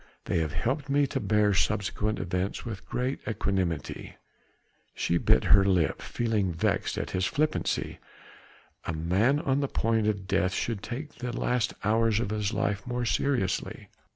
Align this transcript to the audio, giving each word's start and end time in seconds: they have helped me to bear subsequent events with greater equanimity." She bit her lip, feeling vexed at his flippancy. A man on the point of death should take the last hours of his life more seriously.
they 0.25 0.39
have 0.39 0.53
helped 0.53 0.89
me 0.89 1.05
to 1.05 1.19
bear 1.19 1.53
subsequent 1.53 2.17
events 2.17 2.65
with 2.65 2.87
greater 2.87 3.21
equanimity." 3.29 4.15
She 4.95 5.19
bit 5.19 5.43
her 5.43 5.63
lip, 5.63 6.01
feeling 6.01 6.51
vexed 6.51 6.97
at 6.97 7.11
his 7.11 7.27
flippancy. 7.27 7.99
A 8.85 8.93
man 8.93 9.39
on 9.39 9.59
the 9.59 9.67
point 9.67 10.07
of 10.07 10.25
death 10.25 10.55
should 10.55 10.81
take 10.81 11.19
the 11.19 11.37
last 11.39 11.75
hours 11.83 12.19
of 12.19 12.31
his 12.31 12.51
life 12.51 12.87
more 12.87 13.05
seriously. 13.05 13.89